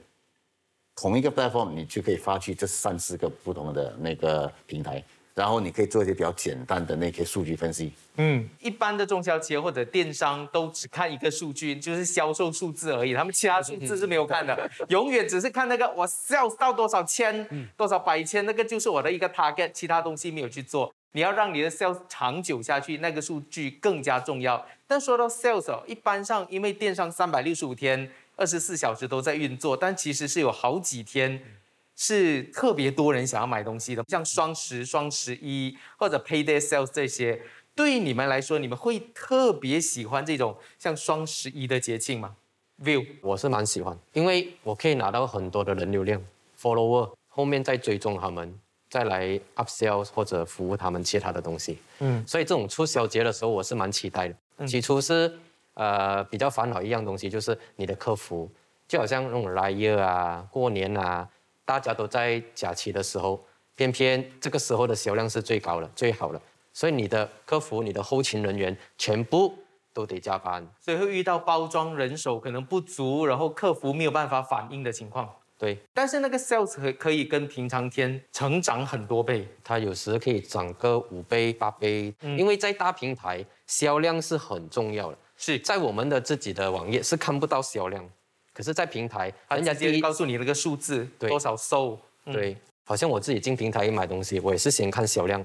[0.94, 5.04] 同一个 platform 你就可以发去这三四个不同的那个平台，
[5.40, 7.90] 然后你可以做一些比较简单的那些数据分析。
[8.18, 20.92] 嗯，一般的中小企业或者电商都只看一个数据，就是销售数字而已，他们其他数字是没有看的， 永远只是看那个我 sales 到多少千、多少百千，那个就是我的一个 target，其他东西没有去做。
[21.12, 24.66] 你要让你的 sales 长久下去，那个数据更加重要。
[24.86, 31.40] 但说到 sales 哦，一般上因为电商三百六十五天、二十四小时都在运作，但其实是有好几天
[32.02, 37.38] 是特别多人想要买东西的，像双十、双十一或者 payday sales 这些。
[37.74, 42.34] 对于你们来说，你们会特别喜欢这种像双十一的节庆吗
[42.82, 46.18] ？View 我是蛮喜欢，因为我可以拿到很多的人流量
[46.58, 48.58] follower，后面再追踪他们，
[48.88, 51.76] 再来 upsell 或者服务他们其他的东西。
[51.98, 54.66] 嗯，所以这种促销节的时候，我是蛮期待的。
[54.66, 55.38] 起初是
[55.74, 58.50] 呃比较烦恼一样东西，就是你的客服，
[58.88, 61.28] 就好像那种来月啊、过年啊，
[61.70, 63.40] 大家都在假期的时候，
[63.76, 69.54] 偏偏这个时候的销量是最高的、最好的，所以你的客服、你的后勤人员全部
[69.92, 70.66] 都得加班。
[70.80, 75.32] 所以会遇到包装人手可能不足，然后客服没有办法反应的情况。
[75.56, 79.46] 对，但是那个 sales 可可以跟平常天成长很多倍。
[79.62, 85.18] 它有时可以涨个五倍、八倍，因为在大平台销量是很重要的。
[85.36, 88.10] 是在我们的自己的网页是看不到销量，
[88.60, 91.98] 可是，在平台人家第一直接告诉你那个数字多少售。
[92.26, 95.42] 对，好像我自己进平台买东西，我也是先看销量，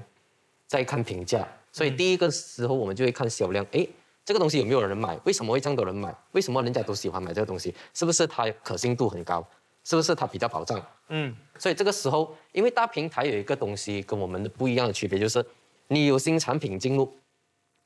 [0.66, 3.88] 再看评价，所以第一个时候我们就会看销量，诶，
[4.22, 5.18] 这个东西有没有人买？
[5.24, 6.14] 为什么会这样多人买？
[6.32, 7.74] 为什么人家都喜欢买这个东西？
[7.94, 9.42] 是不是它可信度很高？
[9.82, 10.86] 是不是它比较保障？
[11.08, 15.42] 嗯，所以这个时候，因为大平台有一个东西跟我们的不一样的区别，就是
[15.88, 17.10] 你有新产品进入，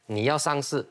[0.07, 0.85] 你要上市，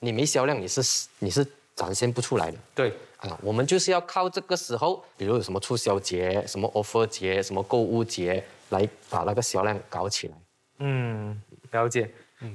[0.00, 2.58] 你没销量，你是你是展现不出来的。
[2.74, 10.34] 对，啊，我们就是要靠这个时候，比如有什么促销节、什么 offer 节、什么购物节，来把那个销量搞起来。
[10.78, 12.10] 嗯，了解。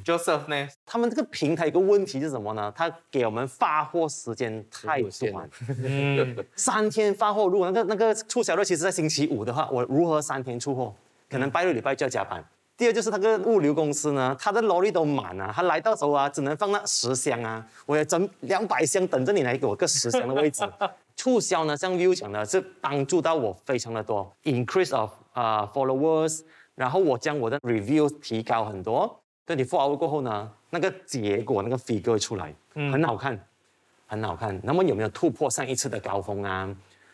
[0.06, 0.70] Joseph 呢？
[0.86, 2.72] 他们这个平台一个问题是什么呢？
[2.76, 5.50] 他给我们发货时间太短，
[5.84, 7.48] 嗯，三天发货。
[7.48, 10.94] 如果那个那个促销日其实在星期五的话，我如何三天出货？
[11.28, 12.46] 可能拜六礼拜就要加班。
[12.82, 20.68] 第二就是那个物流公司呢，他的劳力都满啊，他来到时候啊，只能放那十箱啊，我要整两百箱等着你来给我个十箱的位置。
[21.16, 26.42] 促销呢，像 View 讲的，是帮助到我非常的多，increase of 啊 followers，
[26.74, 29.16] 然后我将我的 review 提高很多。
[29.46, 33.40] 跟你 follow 过后呢，那个结果那个 figure 出来，很好看，
[34.08, 34.60] 很好看。
[34.64, 36.68] 那么有没有突破上一次的高峰啊？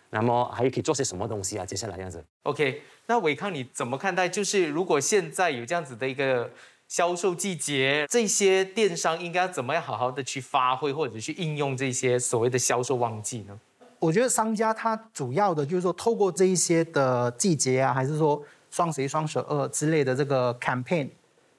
[0.10, 1.65] 那么还可以做些什么东西啊？
[1.65, 2.24] 接下来这样子。
[2.43, 4.28] OK，那伟康你怎么看待？
[4.28, 6.50] 就是如果现在有这样子的一个
[6.88, 13.60] 销售季节，这些电商应该怎么样好好的去发挥或者去应用这些所谓的销售旺季呢？
[14.00, 21.10] 我觉得商家他主要的就是说，透过这一些的季节啊，还是说双十一、双十二之类的这个 campaign。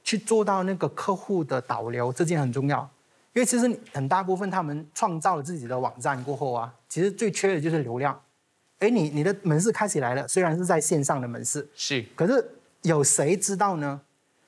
[0.04, 2.80] 去做到那个客户的导流，这件很重要，
[3.34, 8.18] 因为其实很大部分他们创造了自己的网站过后啊，其实最缺的就是流量。
[8.80, 14.00] 哎，你你的门市开起来了，虽然是在线上的门市，是，可是有谁知道呢？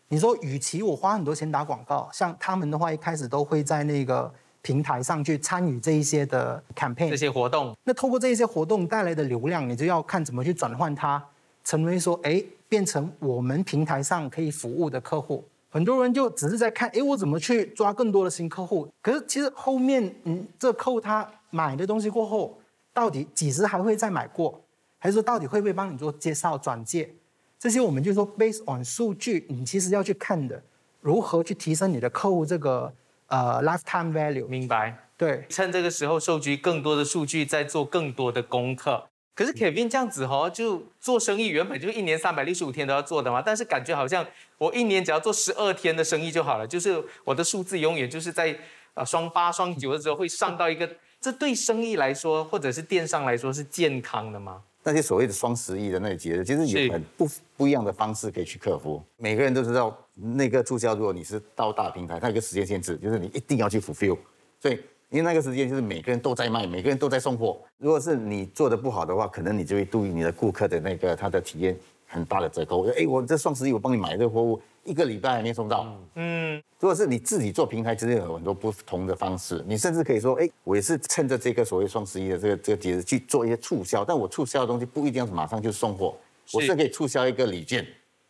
[0.08, 11.24] 你说，与其我花很多钱打广告，像他们的话，一开始都会在那个平台上去参与这一些的 campaign 这些活动，那透过这一些活动带来的流量，你就要看怎么去转换它，
[11.64, 15.44] 成为说，哎，变成我们平台上可以服务的客户。
[15.68, 18.88] 很多人就只是在看，哎，我怎么去抓更多的新客户？
[19.00, 22.58] 可是其实后面，嗯，这客户他买的东西过后，
[23.00, 24.62] 到底几时还会再买过？
[24.98, 27.14] 还是说到底会不会帮你做介绍、转介？
[27.58, 30.62] 这些我们就说，based on 数据，你其实要去看的，
[31.00, 32.92] 如何去提升你的客户这个
[33.28, 34.46] 呃 lifetime value？
[34.46, 35.08] 明白？
[35.16, 39.08] 对，趁这个时候收集更多的数据，再做更多的功课。
[39.34, 44.26] 可是 Kevin 这样子哦，就做生意原本就一年三百六十五天都要做的嘛，但是感觉好像
[44.58, 48.54] 我一年只要做十二天的生意就好了，就是我的数字永远就是在
[48.92, 50.86] 呃双八双九的时候会上到一个，
[51.20, 54.62] 这对生意来说或者是电商来说是健康的吗？
[54.82, 59.02] 那些所谓的双十一的那节日，其实有很不不一样的方式可以去克服。
[59.18, 64.16] 每个人都知道那个促销，如果你是到大平台，它有个时间限制，就是你一定要去 fulfill，
[64.60, 64.78] 所以。
[65.10, 67.60] 因为那个时间就是每个人都在卖，每个人都在送货。
[67.78, 72.86] 如果是你做的不好的话，可能你就会对你的顾客的那个他的体验很大的折扣。
[72.90, 75.86] 哎，我这双十一我帮你买这个货物，一个礼拜还没送到。
[76.16, 79.64] 嗯，如果是你自己做平台，其实有很多不同的方式。
[79.66, 86.16] 你甚至可以说，哎，我也是趁着这个所谓双十一的这个这个节日去做一些促销，但我促销的东西不一定要马上就送货，
[86.52, 87.86] 我是可以促销一个礼券。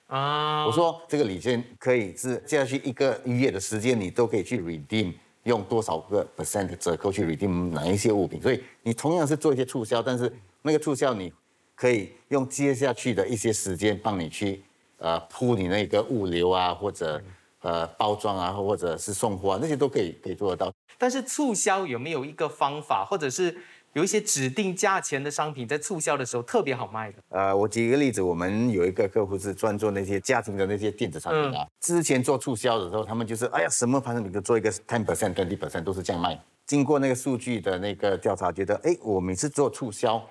[0.09, 5.15] 啊，我说这个礼券可以是接下去一个月的时间，你都可以去 redeem。
[5.45, 8.43] 用多少个 percent 的折扣去 redeem 哪一些物品？
[8.43, 11.33] 所以你同样是做一些促销，但是那个促销你
[11.75, 14.63] 可以用接下去的一些时间帮你去
[15.01, 17.21] 呃铺你那个物流啊，或者
[17.61, 20.73] 呃包装啊，或者是送货啊，那些都可以可以做得到。
[20.97, 23.57] 但是促销有没有一个方法，或者是？
[23.95, 27.19] 有一些指定价钱的商品，在促销的时候特别好卖的。
[27.31, 31.67] 呃，我举一个例子，我们有一个客户是专做那些家庭的那些电子产品啊。
[31.81, 36.41] 之前做促销的时候，他们就是哎呀，什么反正你都做一个 ten percent、twenty percent 都是这样卖。
[36.67, 40.25] 经过那个数据的那个调查，觉得哎，我每次做促销，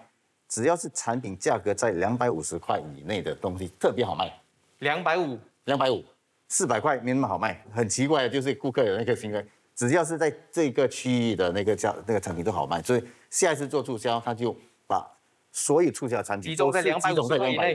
[0.47, 4.34] 只要是产品价格在两百五十块以内的东西，特别好卖。
[4.79, 6.03] 两百五，两百五，
[6.49, 7.63] 四百块没那么好卖。
[7.71, 13.03] 很奇怪的就是顾客有那个行为，只要是在这个区域的那个价那个产品都好卖，所以。
[13.29, 15.07] 下一次做促销，他就把
[15.51, 17.13] 所有促销产品集中在两百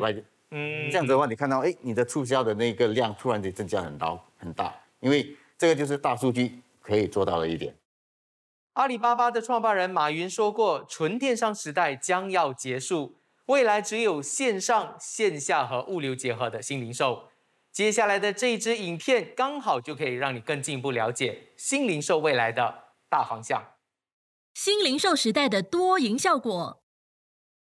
[0.00, 0.12] 块
[0.50, 7.72] 嗯，这样子的话，你看到哎，你的促销的那个量突然间增加很高很大，因为这个就是大数据可以做到的一点。
[8.72, 13.14] 阿里巴巴的创办人马云说过：“纯电商时代将要结束，
[13.46, 17.28] 未来只有线上线下和物流结合的新零售。”
[17.72, 23.74] 接下来的这一支影片刚好就可以让你更进一步了解新零售未来的大方向。
[24.54, 26.80] 新零售时代的多赢效果，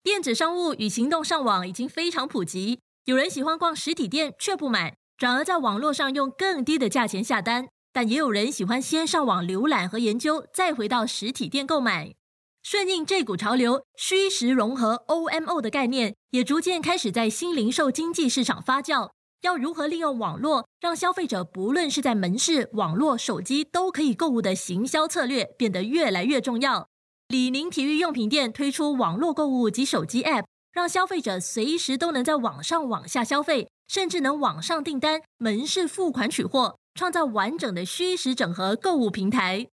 [0.02, 2.80] 电子商务与行动上网已经非常普及。
[3.04, 12.14] 有人喜欢逛实体店却不买，转而在网络上用更低的价钱下单；但也有人喜欢先上网浏览和研究，再回到实体店购买。
[12.62, 19.10] 顺应这股潮流，虚实融合 （OMO） 的概念也逐渐开始在新零售经济市场发酵。
[19.40, 26.88] 要如何利用网络，让消费者不论是在门市、网络、手机都可以购物的行销策略变得越来越重要。
[27.28, 39.66] 李宁体育用品店推出网络购物及手机 App，让消费者随时都能在网上网下消费，甚至能网上订单、门市付款取货，创造完整的虚实整合购物平台。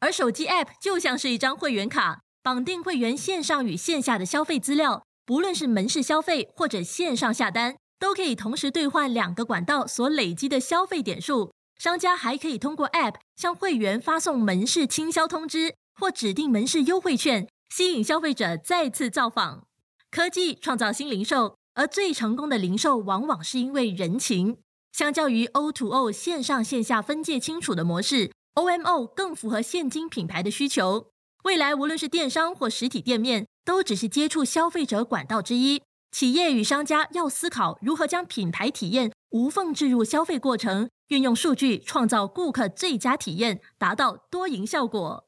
[0.00, 11.52] 而手机 App 就像是一张会员卡，绑定会员线上与线下的消费资料，不论是门市消费或者线上下单，都可以同时兑换两个管道所累积的消费点数。
[11.78, 19.64] 商家还可以通过 App 向会员发送门市清销通知或指定门市优惠券，吸引消费者再次造访。
[20.10, 24.58] 科技创造新零售，而最成功的零售往往是因为人情。
[24.92, 31.06] 相较于 O to O 线上线下分界清楚的模式，OMO 更符合现今品牌的需求。
[31.44, 35.82] 未来无论是电商或实体店面，都只是接触消费者管道之一。
[36.12, 45.24] 企业与商家要思考如何将品牌体验无缝置入消费过程，运用数据创造顾客最佳体验，达到多赢效果。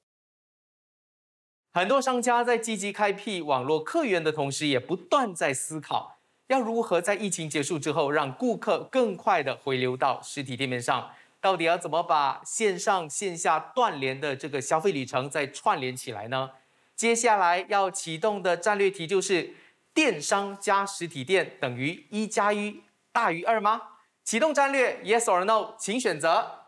[1.72, 6.18] 很多商家在积极开辟网络客源的同时，也不断在思考
[6.48, 11.12] 要如何在疫情结束之后，让顾客更快的回流到实体店面上。
[11.42, 16.52] 到底要怎么把线上线下断联的这个消费旅程再串联起来呢？
[16.94, 19.54] 接下来要启动的战略题就是：
[19.92, 23.82] 电商加实体店等于一加一大于二吗？
[24.22, 26.60] 启动战略，Yes or No，请选择。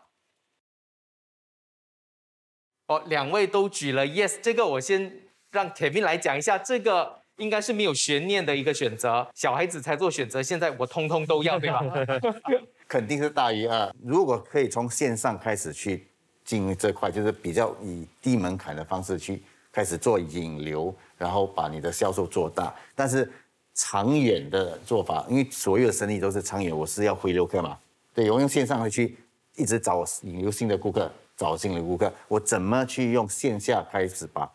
[2.87, 11.81] 哦，两位都举了 Yes，这个我先让 Kevin 来讲一下，这个应该是没有悬念的一个选择，小孩子才做选择，现在我通通都要，对吧？
[12.87, 13.93] 肯定是大于二。
[14.03, 16.07] 如果可以从线上开始去
[16.43, 22.73] 经营这块，就是比较以低门槛的方式去开始做引流，然后把你的销售做大。
[22.93, 23.31] 但是
[23.73, 27.77] 长远的做法，因为所有的生意都是长远，我是要回流客嘛。
[28.13, 29.17] 对，我用线上去
[29.55, 32.13] 一直找引流新的顾客，找新的顾客。
[32.27, 34.49] 我怎么去用线下开始把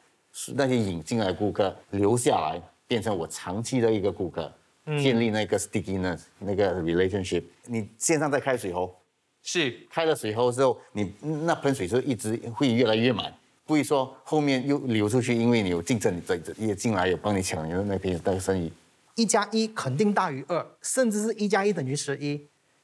[0.55, 4.51] 那些引进来的顾客留下来，变成我长期的一个顾客？
[4.99, 8.95] 建立那个 stickiness 那个 relationship，你线上在开水喉，
[9.43, 13.33] 是开了水喉之后，你那喷水就一直会越来越满，
[13.67, 16.21] 不会说后面又流出去，因为你有竞争，
[16.57, 18.73] 你也进来有帮你抢你的那片那个生意。
[19.17, 22.33] 一加一肯定大于二，甚至是一加一等于十一，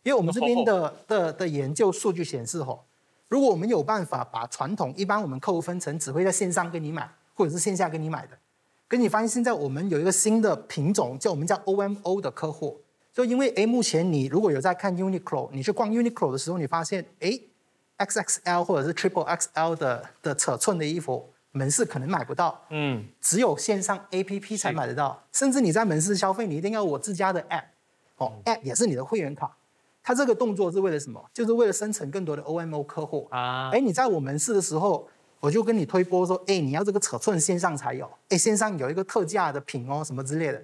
[0.03, 2.85] 因为我们这边的的的研究数据显示，吼，
[3.29, 8.37] 如果我们有办法把传统一般我们客户分成只会在线上跟你买，或者是线下跟你买的。
[8.89, 12.81] 跟你发现，现在我们有一个新的品种，叫我们叫 OMO 的客户。
[13.13, 17.41] 就因为哎，目前你如果有在看 Uniqlo，你去逛 Uniqlo 的时候，你发现哎
[17.99, 25.25] ，XXL 或者是 Triple XL 的的尺寸的衣服，门市可能买不到，嗯，只有线上 APP 才买得到。
[25.33, 27.65] 甚至你在门市消费，你一定要我自家的 App，
[28.19, 29.57] 哦，App 也是你的会员卡。
[30.03, 31.25] 它这个动作是为了什么？
[31.33, 33.71] 就是为了生成更多的 OMO 客户啊。
[33.73, 35.09] 哎，你在我门市的时候。
[35.41, 40.63] 我就跟你推波说，哎，你要这个尺寸线上才有，哎，线上有一个特价的品哦，什么之类的，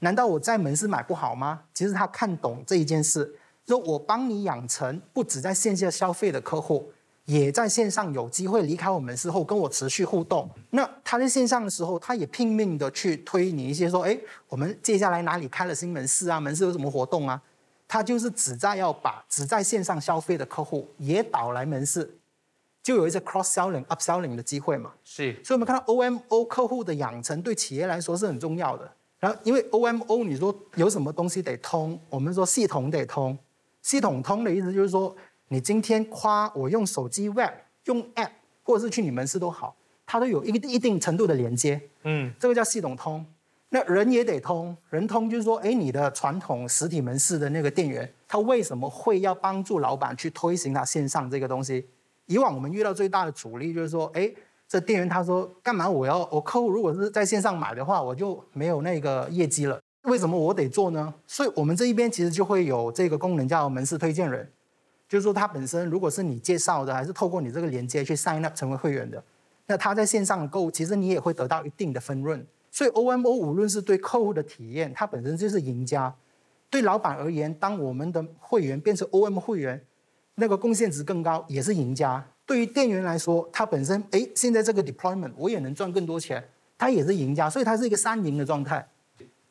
[0.00, 1.62] 难道我在门市买不好吗？
[1.72, 3.34] 其实他看懂这一件事，
[3.66, 6.90] 说我帮你养成不止在线下消费的客户，
[7.26, 10.48] 也在线上有机会离开我门市后跟我持续互动。
[10.70, 16.40] 那他在线上的时候，他也拼命的去推你一些说，哎，我们接下来哪里开了新门市啊？
[16.40, 17.40] 门市有什么活动啊？
[17.88, 22.18] 他就是只在要把只在线上消费的客户也导来门市。
[22.86, 28.88] 就有一些 cross selling、up selling 的机会嘛，是，所以我们看到 OMO 客户的养成对企业来说是很重要的。
[29.18, 33.36] 然后，因为 OMO 你说有什么东西得通，我们说系统得通。
[33.82, 35.16] 系统通的意思就是说，
[35.48, 37.50] 你今天夸我用手机 web、
[37.86, 38.30] 用 app，
[38.62, 39.74] 或者是去你门市都好，
[40.06, 41.80] 它都有一一定程度的连接。
[42.04, 43.26] 嗯，这个叫系统通。
[43.70, 51.84] 那人也得通，人通就是说，哎，你的传统实体门市的那个店员，他为什么会要帮助老板去推行他线上这个东西？
[52.26, 54.30] 以往我们遇到最大的阻力就是说，哎，
[54.68, 55.88] 这店员他说干嘛？
[55.88, 59.80] 我要我客户如果是在线上买的话，我就没有那个业绩了。
[60.02, 61.14] 为什么我得做呢？
[61.26, 64.50] 所以我们这一边其实就会有这个功能叫门市推荐人，
[65.08, 69.22] 就是说他本身如果是你介绍的，还是透过你这个连接去 sign up 成为会员的，
[69.66, 72.44] 那他在线上购物，其实你也会得到一定的分润。
[72.70, 76.12] 所以 OMO 无论是对客户的体验，它本身就是赢家；
[76.68, 79.84] 对老板而言，当我们的会员变成 O M 会员。
[80.36, 82.24] 那个贡献值更高，也是赢家。
[82.44, 88.86] 对于店员来说，他本身哎，现在这个 deployment 我也能赚更多钱，他也是赢家，所以它是一个三赢的状态。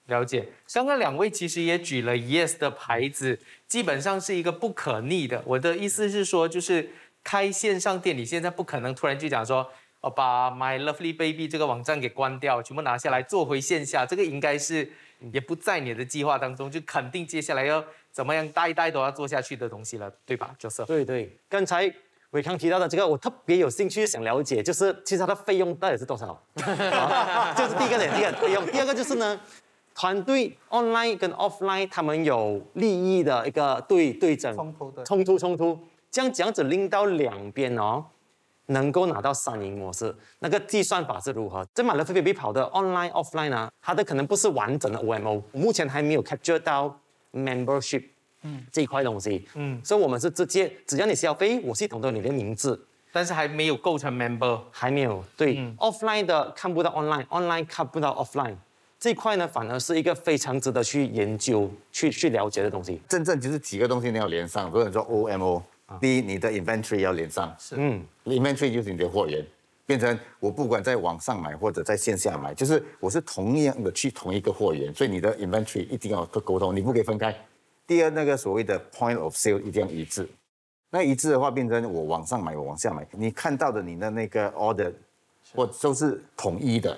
[0.05, 0.47] 了解。
[0.71, 5.43] 刚刚两位其实也举了 Yes 的牌子，基本上是一个不可逆的。
[5.47, 6.91] 我的意思是说，就是
[7.23, 9.67] 开线上店，你现在不可能突然就讲说，
[10.01, 14.91] 我把 My Lovely Baby 这个网站给关掉，全部拿下来做回线下，这个应该是
[15.33, 17.83] 也不在你的计划当中，就肯定接下来要。
[18.15, 20.55] 怎么样，代代都要做下去的东西了，对吧？
[20.57, 20.85] 角色。
[20.85, 21.93] 对对，刚才
[22.29, 26.41] 伟康提到的这个，我特别有兴趣想了解，就是其实它的费用到底是多少？
[26.55, 28.65] 这是第一个点，第一个费用。
[28.67, 29.37] 第二个就是呢，
[29.93, 35.77] 团队 online 跟 offline 他们有利益的一个对对争冲突的冲突冲突，
[36.09, 38.01] 这样这样子拎到两边哦，
[38.67, 41.67] 能够拿到三赢模式，那个计算法是如何？
[41.73, 46.97] 这买了 f b 跑的 online offline 啊，它的可能不是完整的 OMO，目前还没有 capture 到
[47.35, 48.03] membership，
[48.43, 58.55] 嗯，这一块东西，嗯，所以我们是直接只要你消费，我系统都有你的名字，但是还没有构成 member，还没有，对，offline 的看不到 online，online 看不到 offline。
[58.97, 62.99] 这块呢，反而是一个非常值得去研究、去去了解的东西。
[63.07, 65.61] 真正就是几个东西你要连上，比如说 OMO，
[65.99, 69.45] 第一，你的 inventory 要连上，是，嗯，inventory 就是你的货源，
[69.85, 77.35] 变成我不管在网上买或者在线下买，就是我是同样的去同一个货源，所以你的 inventory 一定要沟通，你不可以分开。
[77.85, 80.27] 第二，那个所谓的 point of sale 一定要一致，
[80.89, 84.91] 那一致的话，变成我网上买，我往下买，你看到的你的那个 order
[85.53, 86.97] 或都是统一的。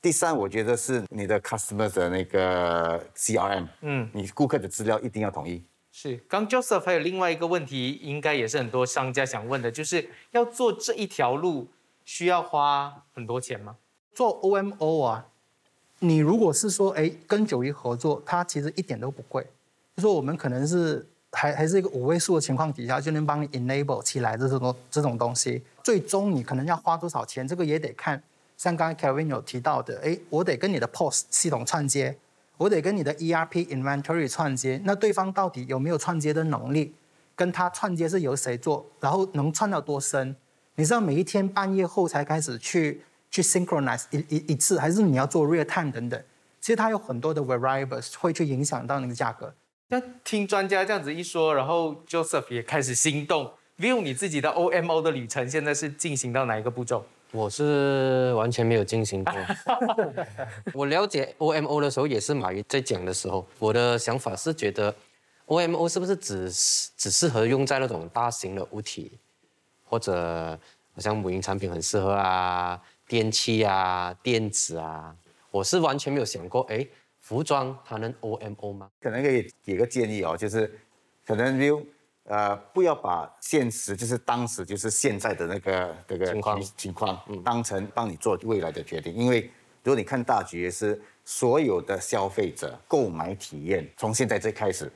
[0.00, 5.64] 第三，我觉得是你的 customer 的那个 CRM，嗯，你顾客的资料一定要统一。
[5.90, 11.66] 是，刚 Joseph 还有另外一个问题，应该也是很多商家想问的，就是要做这一条路
[12.04, 13.76] 需要花很多钱吗？
[14.14, 15.26] 做 OMO 啊，
[15.98, 19.44] 你如果是说哎跟九一合作，它其实一点都不贵，
[19.96, 25.62] 就说我们可能是还还是一个五位数的情况底下，就能帮你 enable 起来这种这种东西。
[25.82, 28.22] 最终你可能要花多少钱，这个也得看。
[28.56, 32.16] 像刚才 Kevin 有提到的，哎，我得跟你的 POS 系统串接，
[32.56, 36.94] 我得跟你的 ERP Inventory 串接，那对方到底有没有串接的能力？
[37.34, 38.86] 跟他串接是由谁做？
[39.00, 40.36] 然后能串到多深？
[40.76, 46.20] 你知道每一天半夜后才开始去去 synchronize 一一一次，还是你要做 real time 等等？
[46.60, 49.54] 其实它有很多的 variables 会去影响到那个价格。
[49.88, 57.04] 那听专家这样子一说，然后 Joseph 也开始心动，view 你自己的 OMO 的旅程，现在是进行到哪一个步骤？
[57.30, 59.34] 我是完全没有进行过。
[60.72, 63.46] 我了解 OMO 的时候，也是马云在讲的时候。
[63.58, 64.94] 我的想法是觉得
[65.46, 66.50] ，OMO 是不是只
[66.96, 69.18] 只适合用在那种大型的物体，
[69.94, 70.58] 或者
[70.92, 75.14] 好像母婴产品很适合啊，电器啊、电子啊。
[75.52, 76.84] 我是完全没有想过，哎，
[77.20, 78.90] 服装它能 OMO 吗？
[79.00, 80.76] 可能可以给个建议哦，就是
[81.24, 81.80] 可能 view。
[82.24, 89.14] 呃，不要把现实，就是当时，就是现在的那个这个情况情况，当成帮你做未来的决定。
[89.14, 89.42] 因为
[89.84, 94.90] 如果你看大局，是所有的消费者购买体验，从现在最开始，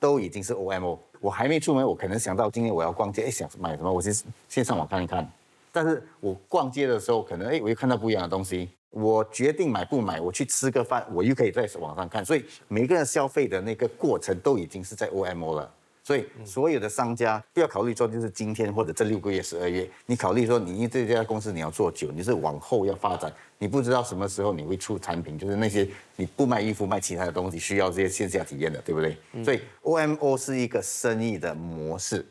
[0.00, 0.98] 都已经是 OMO。
[1.20, 4.12] 我还没出门，我可能想到今天我要逛街，哎，想买什么，我先
[4.48, 5.30] 先上网看一看。
[5.70, 12.24] 但是我逛街的时候，可能哎，我又看到不一样的东西，我决定买不买，我去吃个饭，我又可以在网上看。
[12.24, 15.72] 所以每个人消费的那个过程，都已经是在 OMO 了。
[16.10, 29.16] 所以，所有的商家不要考虑说就是今天或者这六个月、十二月，你考虑说你这家公司你要做久，你是往后要发展，你不知道什么时候你会出产品，就是那些你不卖衣服卖其他的东西，需要这些线下体验的，对不对？
[29.44, 32.26] 所以 OMO 是一个生意的模式，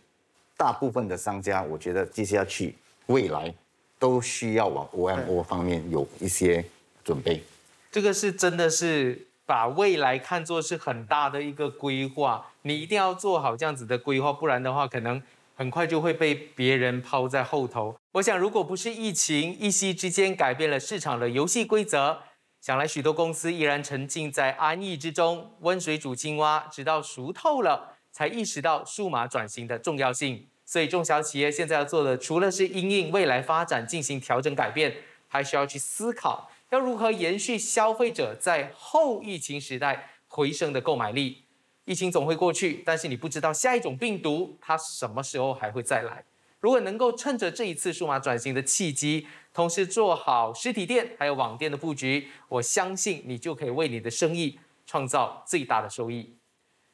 [0.58, 2.76] 大部分的商家我觉得接下去
[3.06, 3.56] 未来
[3.98, 6.66] 都需要往 OMO 方面有一些
[7.02, 7.42] 准备。
[7.90, 9.26] 这个是真的是。
[9.50, 15.20] 把未来看作是很大的一个规划，你一定要做好这样子的规划，不然的话，可能
[15.56, 17.96] 很快就会被别人抛在后头。
[18.12, 22.20] 我想，如果不是疫情一夕之间改变了市场的游戏规则，
[22.62, 30.46] 想来许多公司依然沉浸在安逸之中，温水煮青蛙，直到熟透了才意识到数码转型的重要性。
[30.64, 34.98] 所以，中小企业现在要做的，除了是因应未来发展进行调整改变，
[35.28, 36.52] 还需要去思考。
[36.72, 41.46] 要如何延续消费者在后疫情时代回升的购买力？
[41.86, 46.24] 疫情总会过去，但是你不知道下一种病毒它什么时候还会再来。
[46.60, 56.36] 如果能够趁着这一次数码转型的契机，同时做好实体店还有网店的布局，我相信你就可以为你的生意创造最大的收益。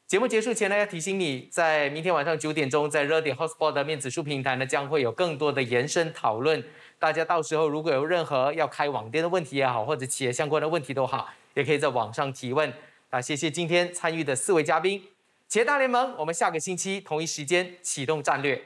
[0.08, 6.64] 节目结束前呢，要提醒你，在明天晚上九点钟，在热点 Hotspot 的面子书平台呢，将会有更多的延伸讨论。
[7.06, 12.74] 大家到时候如果有任何要开网店的问题也好，或者企业相关的问题都好，也可以在网上提问。
[13.12, 15.00] 那，谢谢今天参与的四位嘉宾，
[15.48, 18.60] 企业大联盟，我们下个星期同一时间启动战略。